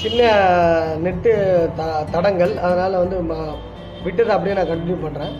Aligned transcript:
சின்ன 0.00 0.22
நெட்டு 1.04 1.32
த 1.78 1.82
தடங்கள். 2.12 2.52
அதனால் 2.66 3.00
வந்து 3.02 3.16
ம 3.30 3.34
விட்டதை 4.04 4.32
அப்படியே 4.34 4.56
நான் 4.58 4.70
கண்டினியூ 4.70 4.98
பண்ணுறேன் 5.04 5.34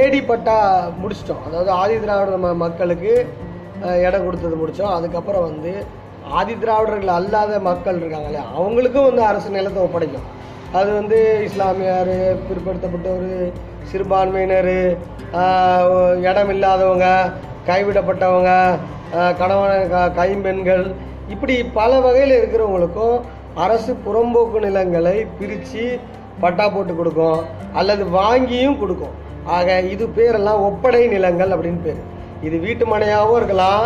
ஏடி 0.00 0.20
பட்டா 0.22 0.56
முடிச்சிட்டோம். 1.02 1.44
அதாவது 1.46 1.70
ஆதி 1.80 1.96
திராவிட 2.00 2.36
ம 2.44 2.54
மக்களுக்கு 2.64 3.12
இடம் 4.06 4.24
கொடுத்தது 4.24 4.56
முடித்தோம் 4.60 4.94
அதுக்கப்புறம் 4.98 5.46
வந்து 5.48 5.72
ஆதி 6.38 6.54
திராவிடர்கள் 6.54 7.16
அல்லாத 7.18 7.60
மக்கள் 7.68 8.00
இருக்காங்க 8.00 8.28
இல்லையா 8.28 8.46
அவங்களுக்கும் 8.60 9.08
வந்து 9.08 9.22
அரசு 9.30 9.50
நிலத்தை 9.50 9.82
ஒப்படைக்கும். 9.82 10.26
அது 10.72 10.90
வந்து 10.92 11.18
இஸ்லாமியார் 11.44 12.14
பிற்படுத்தப்பட்டவர் 12.48 13.30
சிறுபான்மையினர் 13.90 14.72
இடம் 16.28 16.50
இல்லாதவங்க 16.54 17.06
கைவிடப்பட்டவங்க 17.66 18.50
கணவன் 19.38 19.90
க- 19.94 20.10
கைம்பெண்கள் 20.18 20.84
இப்படி 21.28 21.54
பல 21.78 22.00
வகையில் 22.00 22.36
இருக்கிறவங்களுக்கும் 22.36 23.16
அரசு 23.64 23.92
புறம்போக்கு 24.06 24.58
நிலங்களை 24.66 25.16
பிரித்து 25.38 25.84
பட்டா 26.42 26.66
போட்டு 26.74 26.92
கொடுக்கும் 26.98 27.40
அல்லது 27.78 28.04
வாங்கியும் 28.18 28.78
கொடுக்கும். 28.82 29.14
ஆக 29.56 29.78
இது 29.94 30.04
பேரெல்லாம் 30.16 30.64
ஒப்படை 30.68 31.02
நிலங்கள் 31.14 31.54
அப்படின்னு 31.54 31.80
பேர். 31.86 32.02
இது 32.46 32.56
வீட்டு 32.66 32.84
மனையாகவும் 32.92 33.38
இருக்கலாம் 33.40 33.84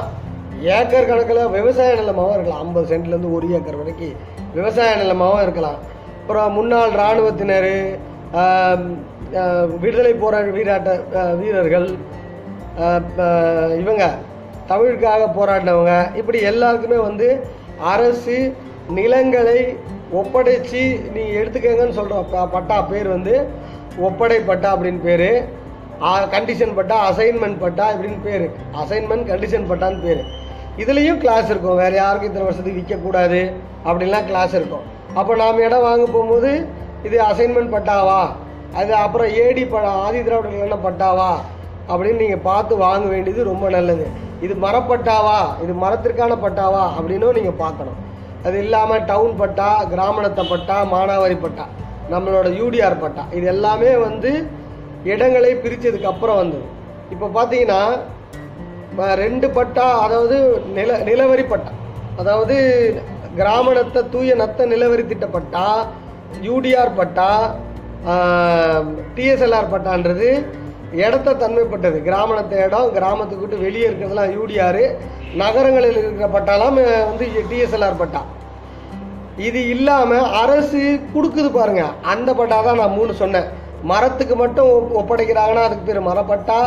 ஏக்கர் 0.79 1.09
கணக்கில் 1.11 1.53
விவசாய 1.59 1.93
நிலமாகவும் 2.01 2.37
இருக்கலாம். 2.37 2.63
ஐம்பது 2.65 2.87
சென்ட்லேருந்து 2.91 3.35
ஒரு 3.37 3.47
ஏக்கர் 3.59 3.81
வரைக்கும் 3.83 4.19
விவசாய 4.57 4.91
நிலமாகவும் 5.03 5.45
இருக்கலாம். 5.47 5.79
அப்புறம் 6.21 6.57
முன்னாள் 6.59 6.97
இராணுவத்தினர் 6.99 7.73
விடுதலை 9.83 10.13
போராட்ட 10.23 10.51
வீராட்ட 10.59 10.91
வீரர்கள் 11.41 11.89
இவங்க 13.83 14.05
தமிழுக்காக 14.71 15.23
போராடினவங்க. 15.39 15.95
இப்படி 16.21 16.39
எல்லாருக்குமே 16.51 16.99
வந்து 17.09 17.29
அரசு 17.95 18.37
நிலங்களை 18.99 19.59
ஒப்படைச்சு 20.21 20.83
நீ 21.15 21.23
எடுத்துக்கங்கன்னு 21.41 21.99
சொல்கிற 21.99 22.47
பட்டா 22.55 22.79
பேர் 22.93 23.09
வந்து 23.17 23.35
ஒப்படை 24.09 24.39
பட்டா 24.51 24.69
அப்படின்னு 24.75 25.03
பேர். 25.09 25.31
கண்டிஷன் 26.35 26.77
பட்டா 26.77 26.97
அசைன்மெண்ட் 27.09 27.59
பட்டா 27.65 27.85
இப்படின்னு 27.95 28.21
பேர். 28.29 28.47
அசைன்மெண்ட் 28.83 29.29
கண்டிஷன் 29.33 29.69
பட்டான்னு 29.71 30.01
பேர். 30.07 30.23
இதுலேயும் 30.83 31.21
கிளாஸ் 31.25 31.49
இருக்கும். 31.53 31.81
வேறு 31.83 31.97
யாருக்கும் 32.01 32.29
இத்தனை 32.31 32.47
வருஷத்துக்கு 32.47 32.81
விற்கக்கூடாது 32.81 33.41
அப்படின்லாம் 33.87 34.29
கிளாஸ் 34.31 34.55
இருக்கும். 34.59 34.87
அப்போ 35.21 35.33
நாம் 35.43 35.65
இடம் 35.67 35.87
வாங்க 35.89 36.05
போகும்போது 36.13 36.53
இது 37.07 37.17
அசைன்மெண்ட் 37.31 37.75
பட்டாவா? 37.77 38.21
அது 38.81 38.93
அப்புறம் 39.05 39.31
ஏடி 39.45 39.65
ப 39.73 39.81
ஆதி 40.05 40.21
திராவிடர்கள் 40.27 40.67
என்ன 40.67 40.79
பட்டாவா? 40.85 41.33
அப்படின்னு 41.91 42.23
நீங்கள் 42.25 42.47
பார்த்து 42.51 42.75
வாங்க 42.87 43.07
வேண்டியது 43.15 43.43
ரொம்ப 43.53 43.67
நல்லது. 43.77 44.07
இது 44.47 44.55
மரப்பட்டாவா? 44.65 45.41
இது 45.65 45.73
மரத்திற்கான 45.85 46.37
பட்டாவா? 46.45 46.85
அப்படின்னும் 46.99 47.37
நீங்கள் 47.39 47.61
பார்க்கணும். 47.65 47.99
அது 48.47 48.57
இல்லாமல் 48.59 49.05
டவுன் 49.05 49.35
பட்டா 49.37 49.69
கிராமணத்தை 49.91 50.45
பட்டா 50.45 50.77
மானாவாரி 50.93 51.37
பட்டா 51.37 51.65
நம்மளோட 52.11 52.49
யூடிஆர் 52.59 52.97
பட்டா 52.99 53.23
இது 53.33 53.47
எல்லாமே 53.47 53.91
வந்து 53.99 54.31
இடங்களை 55.05 55.53
பிரித்ததுக்கு 55.55 56.07
அப்புறம் 56.07 56.37
வந்தது. 56.37 56.67
இப்போ 57.11 57.27
பார்த்தீங்கன்னா 57.29 57.81
ரெண்டு 59.23 59.47
பட்டா 59.51 59.87
அதாவது 59.99 60.37
நில 60.75 60.99
நிலவரி 61.03 61.45
பட்டா 61.45 61.73
அதாவது 62.19 62.57
கிராமணத்தை 63.37 64.01
தூய 64.11 64.35
நத்த 64.35 64.67
நிலவரி 64.67 65.05
திட்ட 65.07 65.27
பட்டா 65.27 65.65
யூடிஆர் 66.43 66.93
பட்டா 66.95 67.31
டிஎஸ்எல்ஆர் 69.15 69.73
பட்டான்றது 69.73 70.29
இடத்த 70.99 71.35
தன்மைப்பட்டது 71.35 71.99
கிராமணத்தை 72.03 72.57
இடம் 72.65 72.95
கிராமத்துக்கு 72.95 73.45
விட்டு 73.45 73.65
வெளியே 73.65 73.87
இருக்கிறதுலாம் 73.89 74.35
யூடிஆர் 74.35 74.83
நகரங்களில் 75.41 75.99
இருக்கிற 76.01 76.27
பட்டாலாம் 76.35 76.79
வந்து 77.11 77.27
டிஎஸ்எல்ஆர் 77.51 78.01
பட்டா. 78.01 78.21
இது 79.49 79.61
இல்லாமல் 79.75 80.31
அரசு 80.41 80.81
கொடுக்குது 81.15 81.51
பாருங்க. 81.59 81.85
அந்த 82.13 82.31
பட்டா 82.41 82.57
தான் 82.67 82.81
நான் 82.81 82.97
மூணு 82.99 83.13
சொன்னேன். 83.21 83.47
மரத்துக்கு 83.91 84.35
மட்டும் 84.43 84.73
ஒப்படைக்கிறாங்கன்னா 85.01 85.63
அதுக்கு 85.69 85.87
பேர் 85.87 86.09
மரப்பட்டா. 86.09 86.59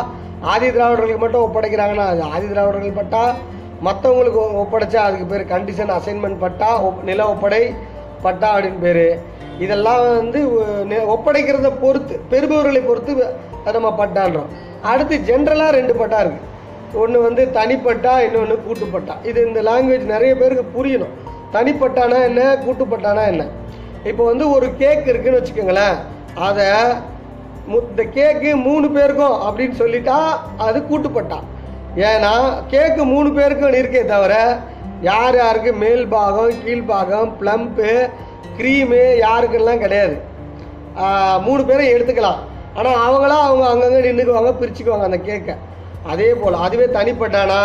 ஆதி 0.52 0.66
திராவிடர்களுக்கு 0.76 1.22
மட்டும் 1.24 1.44
ஒப்படைக்கிறாங்கன்னா 1.46 2.06
அது 2.14 2.22
ஆதி 2.32 2.46
திராவிடர்கள் 2.52 2.98
பட்டா. 3.00 3.22
மற்றவங்களுக்கு 3.86 4.40
ஒப்படைச்சா 4.62 5.00
அதுக்கு 5.08 5.28
பேர் 5.32 5.44
கண்டிஷன் 5.54 5.94
அசைன்மெண்ட் 5.98 6.42
பட்டா 6.44 6.70
நில 7.10 7.22
ஒப்படை 7.34 7.62
பட்டா 8.26 8.48
அப்படின்னு 8.56 8.82
பேர். 8.86 9.06
இதெல்லாம் 9.64 10.02
வந்து 10.20 10.40
ஒப்படைக்கிறத 11.14 11.70
பொறுத்து 11.84 12.14
பெறுபவர்களை 12.32 12.82
பொறுத்து 12.90 13.12
நம்ம 13.78 13.90
பட்டான்றோம். 14.02 14.50
அடுத்து 14.90 15.14
ஜென்ரலாக 15.30 15.76
ரெண்டு 15.78 15.94
பட்டா 16.02 16.18
இருக்குது 16.24 16.54
ஒன்று 16.94 17.22
வந்து 17.22 17.48
தனிப்பட்டா 17.52 18.18
இன்னொன்று 18.18 18.62
கூட்டுப்பட்டா. 18.68 19.26
இது 19.26 19.46
இந்த 19.46 19.62
லாங்குவேஜ் 19.62 20.04
நிறைய 20.04 20.34
பேருக்கு 20.34 20.84
புரியணும். 20.84 21.10
தனிப்பட்டானா 21.52 22.22
என்ன 22.22 22.54
கூட்டுப்பட்டானா 22.54 23.26
என்ன? 23.26 23.46
இப்போ 24.04 24.24
வந்து 24.24 24.50
ஒரு 24.50 24.76
கேக் 24.76 25.06
இருக்குன்னு 25.06 25.40
வச்சுக்கோங்களேன். 25.40 25.94
அதை 26.34 26.66
மு- 27.68 27.90
இந்த 27.90 28.02
கேக்கு 28.02 28.62
மூணு 28.62 28.90
பேருக்கும் 28.90 29.32
அப்படின்னு 29.32 29.72
சொல்லிட்டா 29.78 30.18
அது 30.58 30.80
கூட்டுப்பட்டா. 30.80 31.38
ஏன்னா 31.96 32.52
கேக்கு 32.70 33.04
மூணு 33.04 33.32
பேருக்கும் 33.32 33.72
இருக்கே 33.72 34.04
தவிர 34.04 34.58
யார் 35.00 35.36
யாருக்கு 35.36 35.72
மேல் 35.72 36.06
பாகம் 36.06 36.50
கீழ்பாகம் 36.50 37.32
ப்ளம்ப்பு 37.40 38.10
க்ரீமு 38.58 39.20
யாருக்கெல்லாம் 39.20 39.78
கிடையாது. 39.78 40.18
மூணு 41.40 41.64
பேரும் 41.64 41.86
எடுத்துக்கலாம். 41.86 42.38
ஆனால் 42.74 42.94
அவங்களாம் 42.94 43.40
அவங்க 43.40 43.66
அங்கங்கே 43.66 44.12
நின்றுக்குவாங்க 44.12 44.54
பிரிச்சுக்குவாங்க 44.60 45.02
அந்த 45.02 45.16
கேக்கை 45.16 45.56
அதே 46.06 46.34
போல் 46.34 46.54
அதுவே 46.54 46.84
தனிப்பட்டானா? 46.84 47.60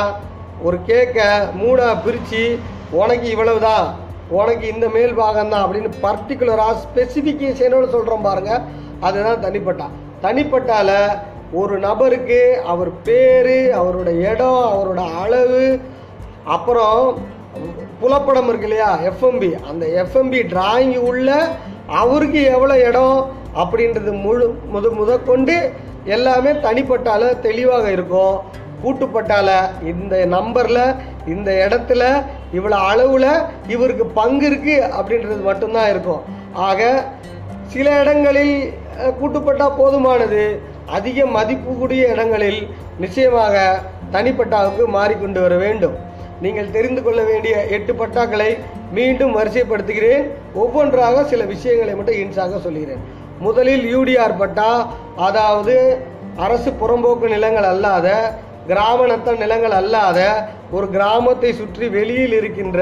ஒரு 0.64 0.78
கேக்கை 0.88 1.28
மூணாக 1.62 2.02
பிரித்து 2.04 2.60
உனக்கு 2.92 3.30
இவ்வளவுதான் 3.30 3.86
உனக்கு 4.30 4.66
இந்த 4.68 4.90
மேல் 4.90 5.14
பாகம் 5.14 5.50
தான் 5.50 5.64
அப்படின்னு 5.64 5.92
பர்டிகுலராக 6.02 6.76
ஸ்பெசிஃபிகேஷனோட 6.84 7.90
சொல்கிறோம் 7.90 8.22
பாருங்கள் 8.22 8.64
அதுதான் 9.00 9.44
தனிப்பட்டா. 9.46 9.88
தனிப்பட்டால 10.22 10.90
ஒரு 11.52 11.80
நபருக்கு 11.80 12.42
அவர் 12.66 13.02
பேர் 13.02 13.56
அவரோட 13.80 14.10
இடம் 14.32 14.64
அவரோட 14.74 15.02
அளவு 15.22 15.64
அப்புறம் 16.46 17.00
புலப்படம் 18.02 18.48
இருக்கு 18.48 18.68
இல்லையா? 18.68 18.92
எஃப்எம்பி 19.10 19.50
அந்த 19.70 19.86
எஃப்எம்பி 20.04 20.40
டிராயிங் 20.54 20.98
உள்ள 20.98 21.48
அவருக்கு 21.88 22.44
எவ்வளோ 22.44 22.88
இடம்? 22.88 23.18
அப்படின்றது 23.62 24.12
முழு 24.26 24.46
முத 24.74 24.90
முதற்கொண்டு 25.00 25.56
எல்லாமே 26.16 26.52
தனிப்பட்டால 26.66 27.24
தெளிவாக 27.48 27.86
இருக்கும். 27.98 28.36
கூட்டுப்பட்டால 28.84 29.50
இந்த 29.92 30.16
நம்பரில் 30.36 30.84
இந்த 31.34 31.50
இடத்துல 31.66 32.04
இவ்வளோ 32.58 32.78
அளவில் 32.92 33.32
இவருக்கு 33.74 34.06
பங்கு 34.20 34.46
இருக்குது 34.50 34.88
அப்படின்றது 35.00 35.42
மட்டும்தான் 35.50 35.90
இருக்கும். 35.94 36.22
ஆக 36.68 36.82
சில 37.74 37.88
இடங்களில் 38.02 38.56
கூட்டுப்பட்டா 39.20 39.68
போதுமானது. 39.82 40.44
அதிக 40.98 41.26
மதிப்பு 41.36 41.72
கூடிய 41.82 42.08
இடங்களில் 42.14 42.62
நிச்சயமாக 43.04 43.56
தனிப்பட்டாவுக்கு 44.16 44.86
மாறிக்கொண்டு 44.98 45.40
வர 45.46 45.56
வேண்டும். 45.66 45.96
நீங்கள் 46.44 46.74
தெரிந்து 46.76 47.02
கொள்ள 47.04 47.22
வேண்டிய 47.30 47.56
எட்டு 47.76 47.94
பட்டாக்களை 47.96 48.52
மீண்டும் 48.98 49.36
வரிசைப்படுத்துகிறேன். 49.38 50.24
ஒவ்வொன்றாக 50.62 51.24
சில 51.32 51.44
விஷயங்களை 51.54 51.94
மட்டும் 51.96 52.20
இன்சாக 52.24 52.60
சொல்கிறேன். 52.66 53.04
முதலில் 53.42 53.86
யூடிஆர் 53.88 54.40
பட்டா 54.40 54.72
அதாவது 55.20 55.76
அரசு 56.38 56.70
புறம்போக்கு 56.74 57.28
நிலங்கள் 57.28 57.68
அல்லாத 57.70 58.08
கிராம 58.68 59.06
நத்த 59.06 59.34
நிலங்கள் 59.36 59.76
அல்லாத 59.78 60.20
ஒரு 60.72 60.88
கிராமத்தை 60.88 61.52
சுற்றி 61.54 61.86
வெளியில் 61.90 62.36
இருக்கின்ற 62.38 62.80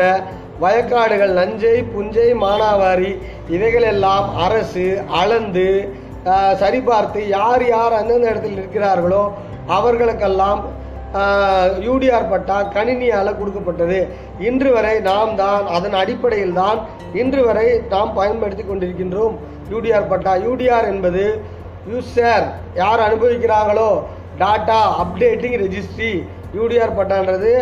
வயக்காடுகள் 0.59 1.33
நஞ்சை 1.33 1.75
புஞ்சை 1.91 2.27
மானாவாரி 2.41 3.11
இவைகளெல்லாம் 3.49 4.25
அரசு 4.39 4.87
அளந்து 5.19 5.67
சரிபார்த்து 6.59 7.21
யார் 7.29 7.63
யார் 7.67 7.93
அந்தந்த 7.93 8.27
இடத்தில் 8.27 8.57
இருக்கிறார்களோ 8.57 9.23
அவர்களுக்கெல்லாம் 9.71 10.59
யூடிஆர் 11.87 12.29
பட்டா 12.31 12.57
கணினியால் 12.75 13.37
கொடுக்கப்பட்டது. 13.39 13.99
இன்று 14.47 14.69
வரை 14.75 14.95
நாம் 15.09 15.31
தான் 15.43 15.63
அதன் 15.75 15.95
அடிப்படையில் 16.01 16.57
தான் 16.61 16.79
இன்று 17.21 17.41
வரை 17.47 17.67
நாம் 17.93 18.11
பயன்படுத்தி 18.19 18.63
கொண்டிருக்கின்றோம். 18.65 19.35
யூடிஆர் 19.73 20.09
பட்டா 20.11 20.33
யூடிஆர் 20.47 20.89
என்பது 20.93 21.23
யூசர் 21.91 22.47
யார் 22.81 23.05
அனுபவிக்கிறாங்களோ 23.07 23.89
டாட்டா 24.41 24.79
அப்டேட்டிங் 25.03 25.57
ரெஜிஸ்ட்ரி 25.65 26.11
யூடிஆர் 26.57 26.97
பட்டான்றது. 26.99 27.53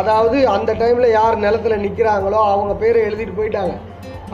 அதாவது 0.00 0.38
அந்த 0.56 0.70
டைமில் 0.80 1.14
யார் 1.18 1.42
நிலத்தில் 1.44 1.82
நிற்கிறாங்களோ 1.84 2.40
அவங்க 2.54 2.72
பேரை 2.82 3.00
எழுதிட்டு 3.08 3.38
போயிட்டாங்க. 3.38 3.74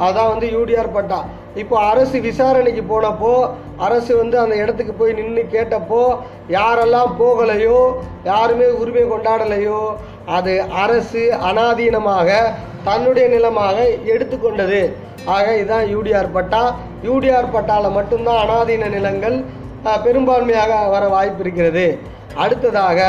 அதான் 0.06 0.30
வந்து 0.32 0.46
யூடிஆர் 0.56 0.94
பட்டா. 0.96 1.20
இப்போ 1.62 1.76
அரசு 1.90 2.16
விசாரணைக்கு 2.26 2.82
போனப்போ 2.92 3.32
அரசு 3.86 4.12
வந்து 4.20 4.36
அந்த 4.42 4.54
இடத்துக்கு 4.62 4.94
போய் 5.00 5.16
நின்று 5.18 5.42
கேட்டப்போ 5.54 6.00
யாரெல்லாம் 6.56 7.12
போகலையோ 7.20 7.80
யாருமே 8.30 8.68
உரிமை 8.80 9.04
கொண்டாடலையோ 9.12 9.80
அது 10.36 10.54
அரசு 10.84 11.22
அனாதீனமாக 11.48 12.28
தன்னுடைய 12.88 13.26
நிலமாக 13.34 13.76
எடுத்துக்கொண்டது. 14.14 14.80
ஆக 15.34 15.44
இதுதான் 15.58 15.86
யூடிஆர் 15.94 16.34
பட்டா. 16.36 16.62
யூடிஆர் 17.08 17.54
பட்டால 17.56 17.90
மட்டும்தான் 17.98 18.40
அனாதீன 18.44 18.90
நிலங்கள் 18.96 19.36
பெரும்பான்மையாக 20.04 20.72
வர 20.94 21.04
வாய்ப்பு 21.14 21.42
இருக்கிறது. 21.44 21.86
அடுத்ததாக 22.44 23.00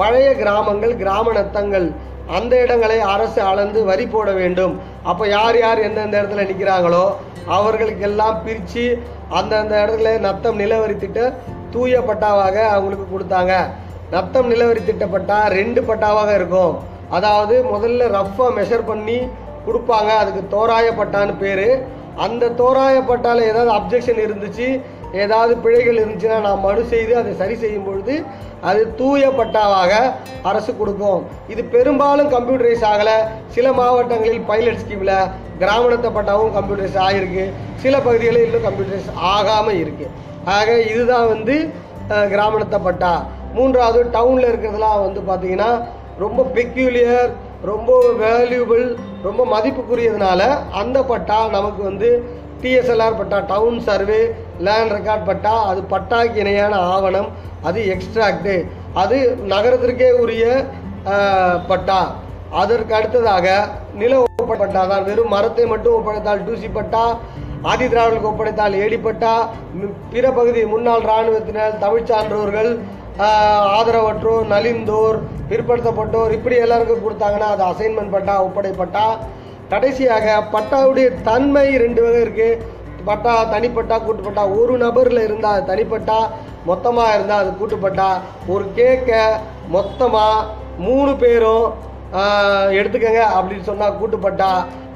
பழைய 0.00 0.28
கிராமங்கள் 0.40 0.94
கிராம 1.02 1.32
நத்தங்கள் 1.38 1.86
அந்த 2.26 2.60
இடங்களை 2.60 3.00
அரசு 3.00 3.42
அளந்து 3.42 3.84
வரி 3.84 4.06
போட 4.06 4.32
வேண்டும். 4.32 4.80
அப்போ 5.02 5.28
யார் 5.28 5.58
யார் 5.58 5.78
எந்தெந்த 5.78 6.22
இடத்துல 6.22 6.46
நிற்கிறாங்களோ 6.50 7.12
அவர்களுக்கெல்லாம் 7.46 8.42
பிரித்து 8.44 9.02
அந்தந்த 9.28 9.86
இடத்துல 9.86 10.18
நத்தம் 10.18 10.58
நிலவரி 10.58 10.96
திட்ட 10.96 11.32
தூய 11.70 12.00
பட்டாவாக 12.00 12.66
அவங்களுக்கு 12.66 13.06
கொடுத்தாங்க. 13.12 13.54
நத்தம் 14.10 14.48
நிலவரி 14.48 14.84
திட்ட 14.84 15.06
பட்டா 15.06 15.46
ரெண்டு 15.46 15.82
பட்டாவாக 15.82 16.34
இருக்கும். 16.34 16.78
அதாவது 17.10 17.64
முதல்ல 17.74 18.08
ரஃப்பாக 18.18 18.54
மெஷர் 18.56 18.86
பண்ணி 18.86 19.28
கொடுப்பாங்க. 19.66 20.10
அதுக்கு 20.16 20.42
தோராய 20.56 20.90
பட்டான்னு 20.90 21.38
பேர். 21.38 21.98
அந்த 22.16 22.48
தோராய 22.48 23.02
ஏதாவது 23.40 23.70
அப்ஜெக்ஷன் 23.74 24.22
இருந்துச்சு 24.26 24.80
ஏதாவது 25.22 25.52
பிழைகள் 25.64 25.98
இருந்துச்சுன்னா 26.00 26.38
நான் 26.46 26.64
மனு 26.66 26.82
செய்து 26.92 27.12
அதை 27.20 27.32
சரி 27.42 27.56
செய்யும் 27.62 27.86
பொழுது 27.88 28.14
அது 28.68 28.80
தூய 29.00 29.28
பட்டாவாக 29.38 29.92
அரசு 30.50 30.72
கொடுக்கும். 30.80 31.20
இது 31.52 31.62
பெரும்பாலும் 31.74 32.32
கம்ப்யூட்டரைஸ் 32.34 32.84
ஆகலை. 32.92 33.16
சில 33.56 33.66
மாவட்டங்களில் 33.80 34.42
பைலட் 34.50 34.80
ஸ்கீமில் 34.82 35.14
கிராமணத்த 35.62 36.08
பட்டாவும் 36.16 36.54
கம்ப்யூட்டரைஸ் 36.56 36.98
ஆகிருக்கு 37.06 37.44
சில 37.84 37.94
பகுதிகளில் 38.06 38.46
இன்னும் 38.46 38.66
கம்ப்யூட்டரைஸ் 38.68 39.10
ஆகாமல் 39.34 39.80
இருக்குது 39.84 40.12
ஆக 40.56 40.68
இதுதான் 40.92 41.28
வந்து 41.34 41.54
கிராமணத்தை 42.10 42.28
கிராமணத்த 42.32 42.76
பட்டா. 42.84 43.12
மூன்றாவது 43.56 44.00
டவுனில் 44.14 44.50
இருக்கிறதுலாம் 44.50 45.02
வந்து 45.06 45.20
பார்த்தீங்கன்னா 45.28 45.70
ரொம்ப 46.22 46.40
பெக்யூலியர் 46.56 47.30
ரொம்ப 47.70 47.92
வேல்யூபிள் 48.22 48.84
ரொம்ப 49.26 49.42
மதிப்புக்குரியதுனால 49.54 50.42
அந்த 50.80 50.98
பட்டா 51.10 51.38
நமக்கு 51.56 51.82
வந்து 51.88 52.10
TSLR 52.62 53.18
patta 53.18 53.38
town 53.48 53.78
survey 53.80 54.20
land 54.58 54.92
record 54.92 55.28
patta 55.28 55.54
அது 55.62 55.80
பட்டாக்கு 55.88 56.40
இணையான 56.40 56.74
ஆவணம் 56.90 57.30
அது 57.64 57.80
எக்ஸ்ட்ராக்டு 57.86 58.54
அது 58.94 59.16
நகரத்திற்கே 59.46 60.10
உரிய 60.22 60.44
பட்டா. 61.68 62.00
அதற்கு 62.52 62.92
அடுத்ததாக 62.94 63.46
நில 63.94 64.12
ஒப்படைப்பட்டா 64.22 64.82
தான் 64.86 65.04
வெறும் 65.04 65.28
மரத்தை 65.28 65.64
மட்டும் 65.66 65.96
ஒப்படைத்தால் 65.98 66.44
டூசி 66.46 66.68
பட்டா 66.68 67.02
ஆதி 67.64 67.86
திராவிடர்களுக்கு 67.86 68.30
ஒப்படைத்தால் 68.30 68.74
ஏடிப்பட்டா 68.74 69.32
பிற 70.10 70.26
பகுதி 70.30 70.60
முன்னாள் 70.64 71.04
இராணுவத்தினர் 71.04 71.78
தமிழ்ச் 71.78 72.10
சான்றோர்கள் 72.10 72.70
ஆதரவற்றோர் 73.74 74.46
நலிந்தோர் 74.46 75.18
பிற்படுத்தப்பட்டோர் 75.48 76.32
இப்படி 76.32 76.56
எல்லாருக்கும் 76.56 77.04
கொடுத்தாங்கன்னா 77.04 77.48
அது 77.48 77.64
அசைன்மெண்ட் 77.64 78.14
பட்டா 78.14 78.34
ஒப்படைப்பட்டா 78.42 79.06
கடைசியாக 79.72 80.26
பட்டாவுடைய 80.54 81.08
தன்மை 81.28 81.66
ரெண்டு 81.84 82.00
வகை 82.04 82.20
இருக்குது 82.26 82.78
பட்டா 83.08 83.34
தனிப்பட்டா 83.52 83.96
கூட்டுப்பட்டா. 84.06 84.42
ஒரு 84.60 84.74
நபரில் 84.84 85.26
இருந்தால் 85.26 85.56
அது 85.56 85.70
தனிப்பட்டா 85.72 86.18
மொத்தமாக 86.70 87.14
இருந்தால் 87.16 87.42
அது 87.44 87.52
கூட்டுப்பட்டா. 87.60 88.08
ஒரு 88.54 88.64
கேக்கை 88.78 89.22
மொத்தமாக 89.76 90.48
மூணு 90.86 91.12
பேரும் 91.22 91.66
எடுத்துக்கங்க 92.78 93.22
அப்படின்னு 93.36 93.68
சொன்னால் 93.70 93.98
கூட்டுப்பட்டா. 94.00 94.50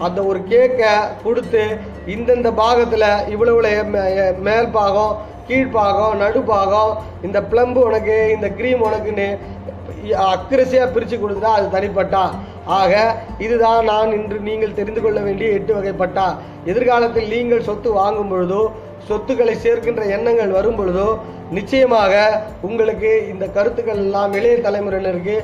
அந்த 0.04 0.18
ஒரு 0.30 0.40
கேக்கை 0.52 0.92
கொடுத்து 1.24 1.62
இந்தந்த 2.14 2.48
பாகத்தில் 2.62 3.10
இவ்வளோ 3.34 3.54
மேல் 4.48 4.74
பாகம் 4.78 5.14
கீழ்ப்பாகம் 5.48 6.20
நடுப்பாகம் 6.22 6.92
இந்த 7.26 7.38
பிளம்பு 7.50 7.80
உனக்கு 7.88 8.16
இந்த 8.34 8.48
க்ரீம் 8.58 8.84
உனக்குன்னு 8.88 9.26
அக்ரஸியாக 10.32 10.88
பிரித்து 10.94 11.16
கொடுத்தா 11.16 11.50
அது 11.58 11.66
தனிப்பட்டா. 11.76 12.24
ஆக 12.78 12.92
இதுதான் 13.46 13.82
நான் 13.90 14.14
இன்று 14.18 14.38
நீங்கள் 14.48 14.78
தெரிந்து 14.78 15.00
கொள்ள 15.04 15.18
வேண்டிய 15.26 15.48
எட்டு 15.58 15.72
வகைப்பட்டா. 15.78 16.26
எதிர்காலத்தில் 16.70 17.32
நீங்கள் 17.34 17.66
சொத்து 17.68 17.90
வாங்கும் 18.00 18.32
பொழுதோ 18.32 18.62
சொத்துக்களை 19.08 19.54
சேர்க்கின்ற 19.64 20.02
எண்ணங்கள் 20.16 20.56
வரும் 20.58 20.78
பொழுதோ 20.78 21.08
நிச்சயமாக 21.56 22.14
உங்களுக்கு 22.68 23.10
இந்த 23.32 23.44
கருத்துக்கள் 23.56 24.02
எல்லாம் 24.04 24.34
இளைய 24.38 24.56
தலைமுறையினருக்கு 24.66 25.36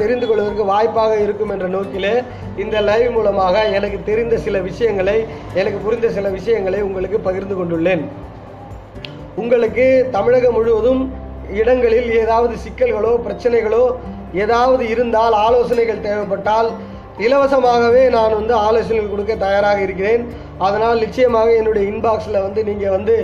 தெரிந்து 0.00 0.26
கொள்வதற்கு 0.26 0.64
வாய்ப்பாக 0.70 1.12
இருக்கும் 1.26 1.52
என்ற 1.54 1.66
நோக்கிலே 1.74 2.14
இந்த 2.62 2.76
லைவ் 2.88 3.14
மூலமாக 3.14 3.62
எனக்கு 3.76 3.98
தெரிந்த 4.08 4.34
சில 4.46 4.58
விஷயங்களை 4.66 5.16
எனக்கு 5.60 5.78
புரிந்த 5.84 6.08
சில 6.16 6.28
விஷயங்களை 6.38 6.80
உங்களுக்கு 6.88 7.20
பகிர்ந்து 7.28 7.56
கொண்டுள்ளேன். 7.58 8.02
உங்களுக்கு 9.42 9.86
தமிழகம் 10.16 10.56
முழுவதும் 10.58 11.02
இடங்களில் 11.60 12.10
ஏதாவது 12.22 12.54
சிக்கல்களோ 12.64 13.12
பிரச்சனைகளோ 13.26 13.84
ஏதாவது 14.44 14.82
இருந்தால் 14.88 15.34
ஆலோசனைகள் 15.46 16.04
தேவைப்பட்டால் 16.06 16.68
இலவசமாகவே 17.26 18.02
நான் 18.16 18.36
வந்து 18.40 18.54
ஆலோசனைகள் 18.66 19.12
கொடுக்க 19.12 19.34
தயாராக 19.36 19.78
இருக்கிறேன். 19.86 20.22
அதனால் 20.66 21.02
நிச்சயமாக 21.04 21.48
என்னுடைய 21.60 21.84
இன்பாக்ஸில் 21.92 22.44
வந்து 22.46 22.60
நீங்கள் 22.64 22.94
வந்து 22.96 23.14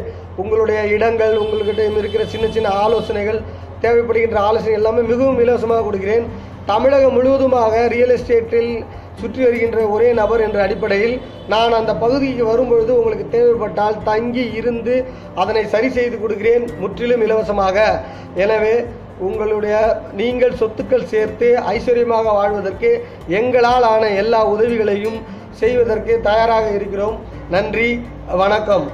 உங்களுடைய 0.43 0.81
இடங்கள் 0.97 1.35
உங்கள்கிட்ட 1.43 1.82
இருக்கிற 2.03 2.25
சின்ன 2.32 2.47
சின்ன 2.56 2.69
ஆலோசனைகள் 2.85 3.41
தேவைப்படுகின்ற 3.85 4.38
ஆலோசனை 4.49 4.75
எல்லாமே 4.81 5.03
மிகவும் 5.12 5.41
இலவசமாக 5.44 5.85
கொடுக்கிறேன். 5.85 6.26
தமிழகம் 6.73 7.17
முழுவதுமாக 7.19 7.75
ரியல் 7.94 8.15
எஸ்டேட்டில் 8.15 8.73
சுற்றி 9.20 9.40
வருகின்ற 9.44 9.78
ஒரே 9.94 10.08
நபர் 10.20 10.43
என்ற 10.46 10.58
அடிப்படையில் 10.66 11.14
நான் 11.52 11.78
அந்த 11.78 11.93
பகுதிக்கு 12.02 12.44
வரும்பொழுது 12.50 12.93
உங்களுக்கு 12.99 13.26
தேவைப்பட்டால் 13.37 14.02
தங்கி 14.11 14.44
இருந்து 14.61 14.94
அதனை 15.43 15.64
சரி 15.75 15.90
செய்து 15.99 16.16
கொடுக்கிறேன் 16.20 16.66
முற்றிலும் 16.82 17.25
இலவசமாக. 17.26 17.78
எனவே 18.44 18.75
உங்களுடைய 19.26 19.75
நீங்கள் 20.20 20.58
சொத்துக்கள் 20.61 21.11
சேர்த்து 21.14 21.49
ஐஸ்வர்யமாக 21.75 22.26
வாழ்வதற்கு 22.40 22.90
எங்களால் 23.40 23.87
ஆன 23.93 24.11
எல்லா 24.22 24.40
உதவிகளையும் 24.55 25.19
செய்வதற்கு 25.62 26.12
தயாராக 26.28 26.66
இருக்கிறோம். 26.78 27.16
நன்றி 27.56 27.88
வணக்கம். 28.43 28.87